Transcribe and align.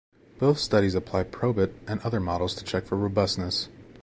Both 0.39 0.57
studies 0.57 0.95
apply 0.95 1.25
Probit 1.25 1.75
and 1.85 2.01
other 2.01 2.19
models 2.19 2.55
to 2.55 2.63
check 2.63 2.85
for 2.87 2.97
robustness. 2.97 3.69